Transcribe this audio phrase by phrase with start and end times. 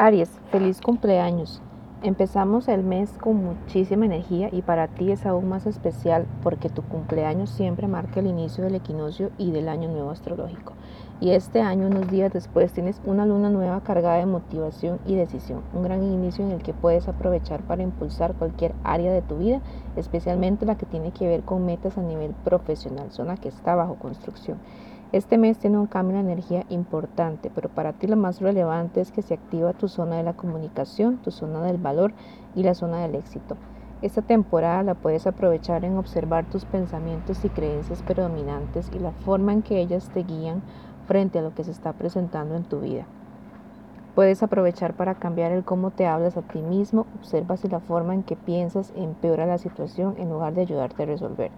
[0.00, 1.60] Aries, feliz cumpleaños.
[2.04, 6.82] Empezamos el mes con muchísima energía y para ti es aún más especial porque tu
[6.82, 10.74] cumpleaños siempre marca el inicio del equinoccio y del año nuevo astrológico.
[11.20, 15.62] Y este año, unos días después, tienes una luna nueva cargada de motivación y decisión,
[15.74, 19.60] un gran inicio en el que puedes aprovechar para impulsar cualquier área de tu vida,
[19.96, 23.96] especialmente la que tiene que ver con metas a nivel profesional, zona que está bajo
[23.96, 24.58] construcción.
[25.10, 29.10] Este mes tiene un cambio de energía importante, pero para ti lo más relevante es
[29.10, 32.12] que se activa tu zona de la comunicación, tu zona del valor
[32.54, 33.56] y la zona del éxito.
[34.02, 39.54] Esta temporada la puedes aprovechar en observar tus pensamientos y creencias predominantes y la forma
[39.54, 40.60] en que ellas te guían
[41.06, 43.06] frente a lo que se está presentando en tu vida.
[44.14, 48.12] Puedes aprovechar para cambiar el cómo te hablas a ti mismo, observa si la forma
[48.12, 51.50] en que piensas empeora la situación en lugar de ayudarte a resolver.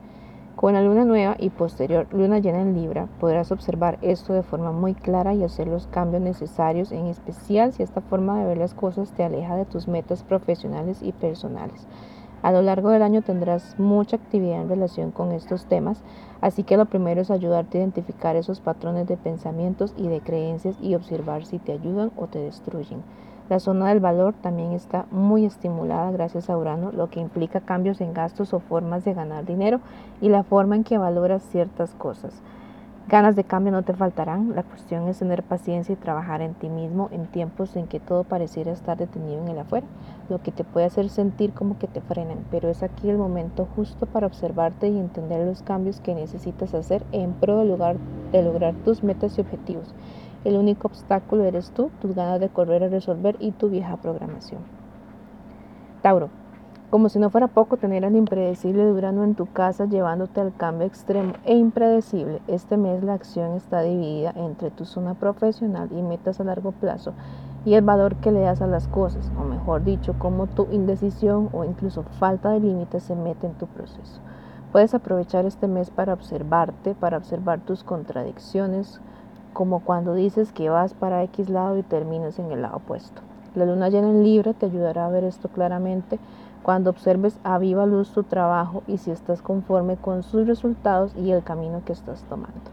[0.61, 4.73] Con la luna nueva y posterior luna llena en Libra, podrás observar esto de forma
[4.73, 8.75] muy clara y hacer los cambios necesarios, en especial si esta forma de ver las
[8.75, 11.87] cosas te aleja de tus metas profesionales y personales.
[12.43, 16.03] A lo largo del año tendrás mucha actividad en relación con estos temas,
[16.43, 20.77] así que lo primero es ayudarte a identificar esos patrones de pensamientos y de creencias
[20.83, 23.03] y observar si te ayudan o te destruyen.
[23.51, 28.01] La zona del valor también está muy estimulada gracias a Urano, lo que implica cambios
[28.01, 29.81] en gastos o formas de ganar dinero
[30.21, 32.33] y la forma en que valoras ciertas cosas.
[33.09, 36.69] Ganas de cambio no te faltarán, la cuestión es tener paciencia y trabajar en ti
[36.69, 39.89] mismo en tiempos en que todo pareciera estar detenido en el afuera,
[40.29, 43.67] lo que te puede hacer sentir como que te frenan, pero es aquí el momento
[43.75, 47.99] justo para observarte y entender los cambios que necesitas hacer en pro de,
[48.31, 49.93] de lograr tus metas y objetivos.
[50.45, 54.63] El único obstáculo eres tú, tus ganas de correr a resolver y tu vieja programación.
[56.03, 56.31] Tauro,
[56.91, 60.87] como si no fuera poco tener al impredecible durando en tu casa llevándote al cambio
[60.87, 66.41] extremo e impredecible, este mes la acción está dividida entre tu zona profesional y metas
[66.41, 67.13] a largo plazo
[67.65, 71.51] y el valor que le das a las cosas, o mejor dicho, cómo tu indecisión
[71.53, 74.21] o incluso falta de límites se mete en tu proceso.
[74.73, 79.01] Puedes aprovechar este mes para observarte, para observar tus contradicciones,
[79.53, 83.23] como cuando dices que vas para X lado y terminas en el lado opuesto.
[83.55, 86.19] La luna llena en Libra te ayudará a ver esto claramente
[86.63, 91.31] cuando observes a viva luz tu trabajo y si estás conforme con sus resultados y
[91.33, 92.71] el camino que estás tomando.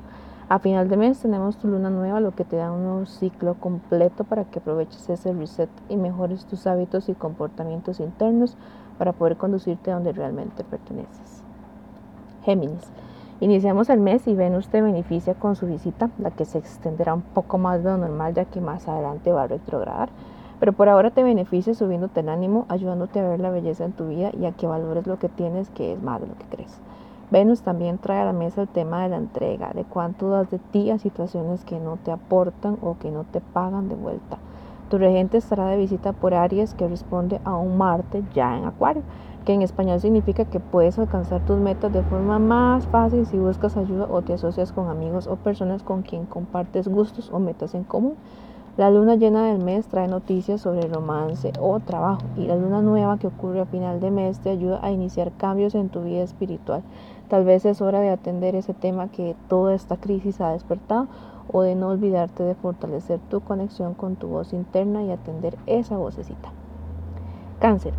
[0.49, 3.55] A final de mes tenemos tu luna nueva, lo que te da un nuevo ciclo
[3.55, 8.55] completo para que aproveches ese reset y mejores tus hábitos y comportamientos internos
[8.97, 11.43] para poder conducirte a donde realmente perteneces.
[12.43, 12.91] Géminis.
[13.39, 17.21] Iniciamos el mes y Venus te beneficia con su visita, la que se extenderá un
[17.21, 20.09] poco más de lo normal ya que más adelante va a retrogradar.
[20.59, 24.07] Pero por ahora te beneficia subiéndote el ánimo, ayudándote a ver la belleza en tu
[24.07, 26.79] vida y a que valores lo que tienes, que es más de lo que crees.
[27.29, 30.57] Venus también trae a la mesa el tema de la entrega, de cuánto das de
[30.57, 34.39] ti a situaciones que no te aportan o que no te pagan de vuelta.
[34.89, 39.03] Tu regente estará de visita por Aries que responde a un Marte ya en Acuario
[39.47, 43.77] que en español significa que puedes alcanzar tus metas de forma más fácil si buscas
[43.77, 47.85] ayuda o te asocias con amigos o personas con quien compartes gustos o metas en
[47.85, 48.15] común.
[48.75, 53.17] La luna llena del mes trae noticias sobre romance o trabajo y la luna nueva
[53.17, 56.83] que ocurre a final de mes te ayuda a iniciar cambios en tu vida espiritual.
[57.29, 61.07] Tal vez es hora de atender ese tema que toda esta crisis ha despertado
[61.51, 65.97] o de no olvidarte de fortalecer tu conexión con tu voz interna y atender esa
[65.97, 66.51] vocecita.
[67.59, 67.93] Cáncer.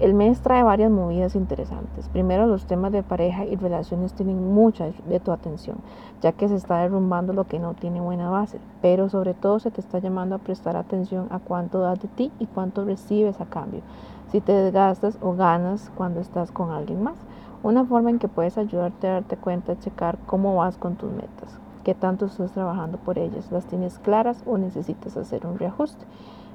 [0.00, 2.08] El mes trae varias movidas interesantes.
[2.08, 5.76] Primero, los temas de pareja y relaciones tienen mucha de tu atención,
[6.22, 9.70] ya que se está derrumbando lo que no tiene buena base, pero sobre todo se
[9.70, 13.44] te está llamando a prestar atención a cuánto das de ti y cuánto recibes a
[13.44, 13.82] cambio,
[14.30, 17.18] si te desgastas o ganas cuando estás con alguien más.
[17.62, 21.12] Una forma en que puedes ayudarte a darte cuenta es checar cómo vas con tus
[21.12, 26.04] metas, qué tanto estás trabajando por ellas, las tienes claras o necesitas hacer un reajuste.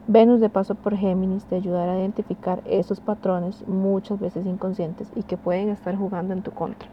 [0.07, 5.23] Venus de paso por Géminis te ayudará a identificar esos patrones muchas veces inconscientes y
[5.23, 6.87] que pueden estar jugando en tu contra.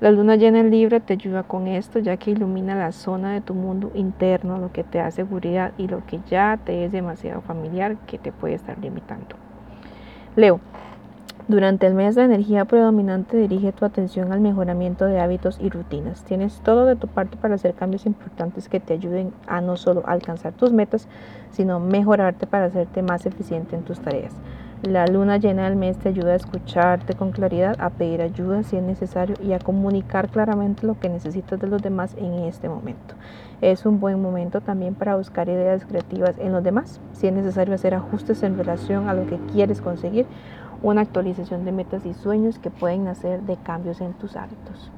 [0.00, 3.42] La luna llena en Libra te ayuda con esto ya que ilumina la zona de
[3.42, 7.42] tu mundo interno, lo que te da seguridad y lo que ya te es demasiado
[7.42, 9.36] familiar que te puede estar limitando.
[10.36, 10.58] Leo,
[11.50, 16.22] durante el mes la energía predominante dirige tu atención al mejoramiento de hábitos y rutinas.
[16.22, 20.04] Tienes todo de tu parte para hacer cambios importantes que te ayuden a no solo
[20.06, 21.08] alcanzar tus metas,
[21.50, 24.32] sino mejorarte para hacerte más eficiente en tus tareas.
[24.82, 28.76] La luna llena del mes te ayuda a escucharte con claridad, a pedir ayuda si
[28.76, 33.14] es necesario y a comunicar claramente lo que necesitas de los demás en este momento.
[33.60, 37.74] Es un buen momento también para buscar ideas creativas en los demás, si es necesario
[37.74, 40.24] hacer ajustes en relación a lo que quieres conseguir
[40.82, 44.90] una actualización de metas y sueños que pueden nacer de cambios en tus hábitos.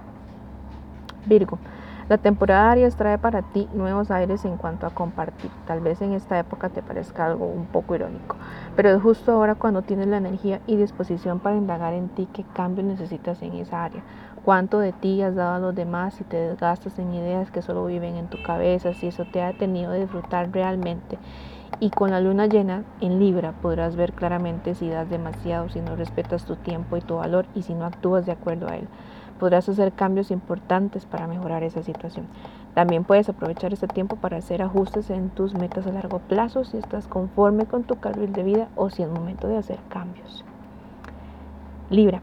[1.26, 1.58] Virgo,
[2.08, 5.50] La temporada Aries trae para ti nuevos aires en cuanto a compartir.
[5.66, 8.36] Tal vez en esta época te parezca algo un poco irónico,
[8.76, 12.44] pero es justo ahora cuando tienes la energía y disposición para indagar en ti qué
[12.52, 14.02] cambios necesitas en esa área.
[14.44, 17.86] Cuánto de ti has dado a los demás si te desgastas en ideas que solo
[17.86, 21.18] viven en tu cabeza, si eso te ha tenido de disfrutar realmente.
[21.80, 25.96] Y con la luna llena en Libra podrás ver claramente si das demasiado, si no
[25.96, 28.88] respetas tu tiempo y tu valor y si no actúas de acuerdo a él
[29.42, 32.28] podrás hacer cambios importantes para mejorar esa situación.
[32.74, 36.76] También puedes aprovechar este tiempo para hacer ajustes en tus metas a largo plazo si
[36.76, 40.44] estás conforme con tu carril de vida o si es momento de hacer cambios.
[41.90, 42.22] Libra,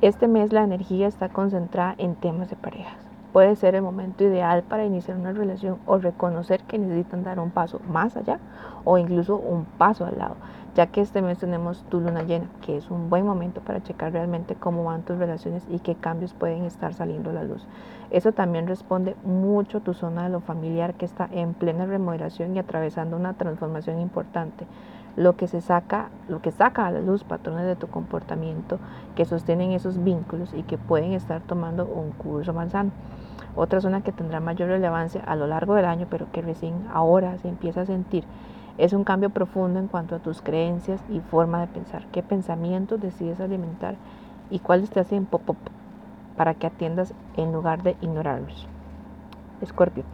[0.00, 3.05] este mes la energía está concentrada en temas de parejas.
[3.32, 7.50] Puede ser el momento ideal para iniciar una relación o reconocer que necesitan dar un
[7.50, 8.38] paso más allá
[8.84, 10.36] o incluso un paso al lado
[10.76, 14.12] ya que este mes tenemos tu luna llena, que es un buen momento para checar
[14.12, 17.66] realmente cómo van tus relaciones y qué cambios pueden estar saliendo a la luz.
[18.10, 22.54] Eso también responde mucho a tu zona de lo familiar que está en plena remodelación
[22.54, 24.66] y atravesando una transformación importante.
[25.16, 28.78] Lo que se saca, lo que saca a la luz patrones de tu comportamiento
[29.14, 32.90] que sostienen esos vínculos y que pueden estar tomando un curso más sano.
[33.54, 37.38] Otra zona que tendrá mayor relevancia a lo largo del año, pero que recién ahora
[37.38, 38.24] se empieza a sentir
[38.78, 42.06] es un cambio profundo en cuanto a tus creencias y forma de pensar.
[42.12, 43.94] ¿Qué pensamientos decides alimentar
[44.50, 45.56] y cuáles te hacen pop, pop
[46.36, 48.68] para que atiendas en lugar de ignorarlos?
[49.62, 50.04] Escorpio.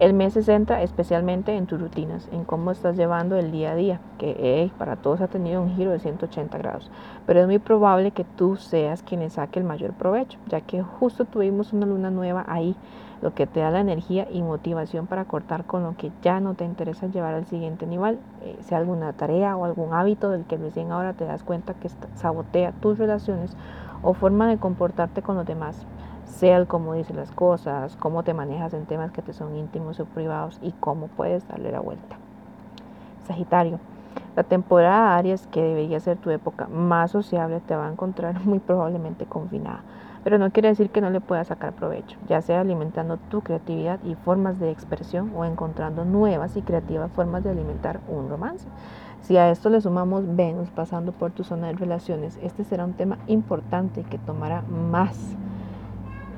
[0.00, 3.74] El mes se centra especialmente en tus rutinas, en cómo estás llevando el día a
[3.74, 6.90] día, que para todos ha tenido un giro de 180 grados.
[7.26, 11.26] Pero es muy probable que tú seas quien saque el mayor provecho, ya que justo
[11.26, 12.74] tuvimos una luna nueva ahí
[13.20, 16.54] lo que te da la energía y motivación para cortar con lo que ya no
[16.54, 20.56] te interesa llevar al siguiente nivel, eh, sea alguna tarea o algún hábito del que
[20.56, 23.54] recién ahora te das cuenta que sabotea tus relaciones
[24.00, 25.86] o forma de comportarte con los demás,
[26.30, 30.00] sea el cómo dices las cosas, cómo te manejas en temas que te son íntimos
[30.00, 32.16] o privados y cómo puedes darle la vuelta.
[33.26, 33.78] Sagitario.
[34.36, 38.58] La temporada Aries, que debería ser tu época más sociable, te va a encontrar muy
[38.58, 39.82] probablemente confinada
[40.22, 44.00] pero no quiere decir que no le puedas sacar provecho, ya sea alimentando tu creatividad
[44.04, 48.66] y formas de expresión o encontrando nuevas y creativas formas de alimentar un romance.
[49.22, 52.94] Si a esto le sumamos Venus pasando por tu zona de relaciones, este será un
[52.94, 55.16] tema importante que tomará más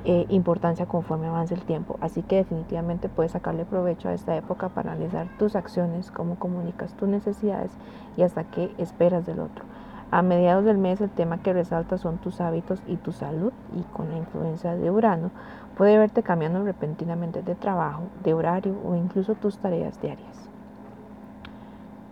[0.04, 1.96] eh, importancia conforme avance el tiempo.
[2.00, 6.94] Así que definitivamente puedes sacarle provecho a esta época para analizar tus acciones, cómo comunicas
[6.94, 7.70] tus necesidades
[8.16, 9.64] y hasta qué esperas del otro.
[10.10, 13.82] A mediados del mes el tema que resalta son tus hábitos y tu salud y
[13.94, 15.30] con la influencia de Urano
[15.76, 20.50] puede verte cambiando repentinamente de trabajo, de horario o incluso tus tareas diarias.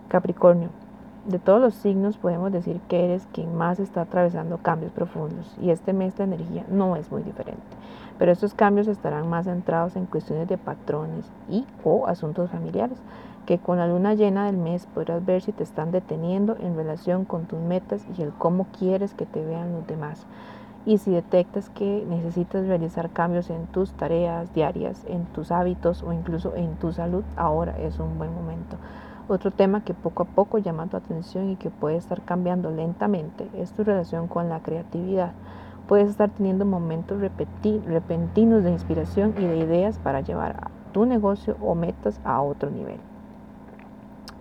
[0.09, 0.71] Capricornio.
[1.31, 5.71] De todos los signos podemos decir que eres quien más está atravesando cambios profundos y
[5.71, 7.63] este mes la energía no es muy diferente,
[8.19, 12.99] pero estos cambios estarán más centrados en cuestiones de patrones y o asuntos familiares
[13.47, 17.25] que con la luna llena del mes podrás ver si te están deteniendo en relación
[17.25, 20.27] con tus metas y el cómo quieres que te vean los demás.
[20.85, 26.13] Y si detectas que necesitas realizar cambios en tus tareas diarias, en tus hábitos o
[26.13, 28.79] incluso en tu salud, ahora es un buen momento.
[29.31, 33.49] Otro tema que poco a poco llama tu atención y que puede estar cambiando lentamente
[33.55, 35.35] es tu relación con la creatividad.
[35.87, 41.77] Puedes estar teniendo momentos repentinos de inspiración y de ideas para llevar tu negocio o
[41.77, 42.99] metas a otro nivel.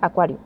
[0.02, 0.38] Acuario.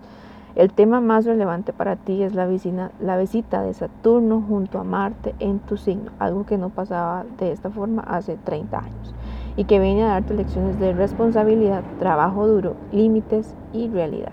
[0.56, 5.60] El tema más relevante para ti es la visita, de Saturno junto a Marte en
[5.60, 9.16] tu signo, algo que no pasaba de esta forma hace 30 años
[9.56, 14.32] y que viene a darte lecciones de responsabilidad, trabajo duro, límites y realidad.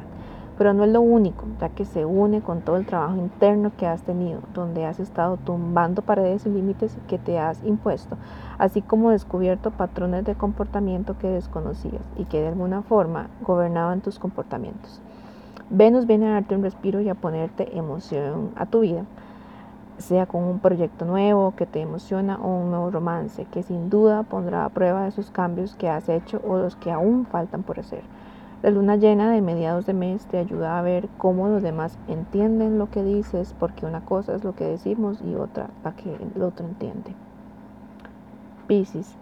[0.56, 3.86] Pero no es lo único, ya que se une con todo el trabajo interno que
[3.86, 8.16] has tenido, donde has estado tumbando paredes y límites que te has impuesto,
[8.58, 14.18] así como descubierto patrones de comportamiento que desconocías y que de alguna forma gobernaban tus
[14.18, 15.00] comportamientos.
[15.70, 19.04] Venus viene a darte un respiro y a ponerte emoción a tu vida,
[20.00, 24.22] sea con un proyecto nuevo que te emociona o un nuevo romance que sin duda
[24.24, 28.02] pondrá a prueba esos cambios que has hecho o los que aún faltan por hacer.
[28.62, 32.78] La luna llena de mediados de mes te ayuda a ver cómo los demás entienden
[32.78, 36.42] lo que dices, porque una cosa es lo que decimos y otra la que el
[36.42, 37.16] otro entiende.
[38.66, 39.19] Piscis,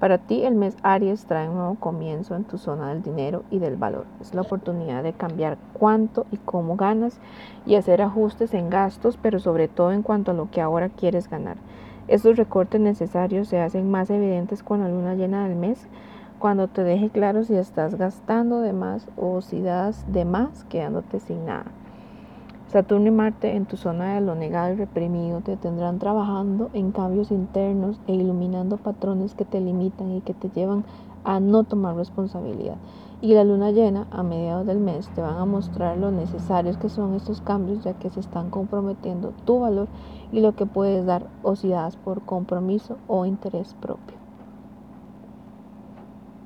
[0.00, 3.58] para ti el mes Aries trae un nuevo comienzo en tu zona del dinero y
[3.58, 4.06] del valor.
[4.20, 7.18] Es la oportunidad de cambiar cuánto y cómo ganas
[7.66, 11.28] y hacer ajustes en gastos, pero sobre todo en cuanto a lo que ahora quieres
[11.28, 11.56] ganar.
[12.06, 15.88] Estos recortes necesarios se hacen más evidentes con la luna llena del mes,
[16.38, 21.18] cuando te deje claro si estás gastando de más o si das de más quedándote
[21.18, 21.66] sin nada.
[22.68, 26.92] Saturno y Marte en tu zona de lo negado y reprimido te tendrán trabajando en
[26.92, 30.84] cambios internos e iluminando patrones que te limitan y que te llevan
[31.24, 32.76] a no tomar responsabilidad.
[33.22, 36.90] Y la luna llena a mediados del mes te van a mostrar lo necesarios que
[36.90, 39.88] son estos cambios ya que se están comprometiendo tu valor
[40.30, 44.17] y lo que puedes dar o si das por compromiso o interés propio.